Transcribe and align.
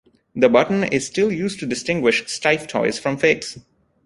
The 0.35 0.49
button 0.49 0.83
is 0.85 1.05
still 1.05 1.31
used 1.31 1.59
to 1.59 1.67
distinguish 1.67 2.23
Steiff 2.25 2.67
toys 2.67 2.97
from 2.97 3.17
fakes. 3.17 3.59